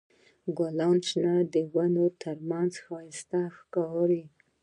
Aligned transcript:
ګلان 0.57 0.95
د 0.99 1.03
شنو 1.09 1.35
ونو 1.73 2.05
تر 2.21 2.37
منځ 2.49 2.73
ښایسته 2.85 3.39
ښکاري. 3.57 4.23